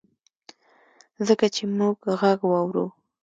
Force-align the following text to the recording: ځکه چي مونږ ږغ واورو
ځکه 1.27 1.45
چي 1.55 1.63
مونږ 1.75 1.95
ږغ 2.19 2.39
واورو 2.51 2.85